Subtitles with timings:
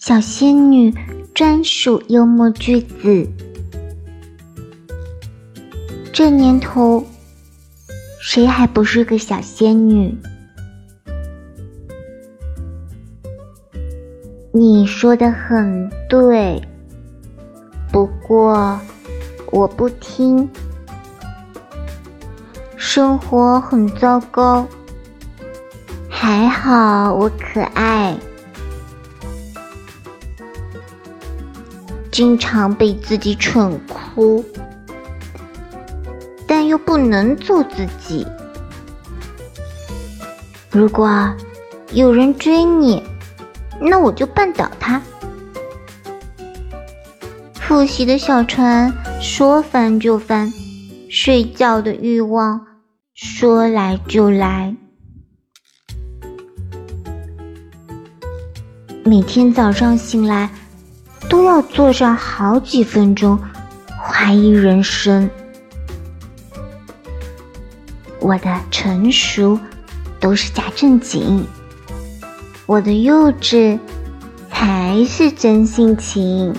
[0.00, 0.94] 小仙女
[1.34, 3.28] 专属幽默句子。
[6.10, 7.04] 这年头，
[8.18, 10.16] 谁还不是个小仙女？
[14.54, 16.62] 你说的很对，
[17.92, 18.80] 不过
[19.52, 20.48] 我不听。
[22.74, 24.66] 生活很糟糕，
[26.08, 28.16] 还好我可爱，
[32.20, 34.44] 经常被自己蠢哭，
[36.46, 38.26] 但又不能做自己。
[40.70, 41.34] 如果
[41.94, 43.02] 有人追你，
[43.80, 45.00] 那我就绊倒他。
[47.54, 50.52] 复习的小船说翻就翻，
[51.08, 52.60] 睡觉的欲望。
[53.14, 54.76] 说来就来，
[59.06, 60.50] 每天早上醒来
[61.28, 63.38] 都要坐上好几分钟
[64.02, 65.28] 怀疑人生。
[68.20, 69.58] 我的成熟
[70.18, 71.46] 都是假正经，
[72.66, 73.78] 我的幼稚
[74.50, 76.54] 才是真性情。